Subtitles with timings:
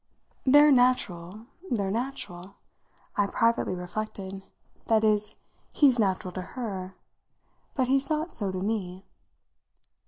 [0.47, 2.55] "They're natural, they're natural,"
[3.15, 4.41] I privately reflected;
[4.87, 5.35] "that is,
[5.73, 6.95] he's natural to her,
[7.75, 9.05] but he's not so to me."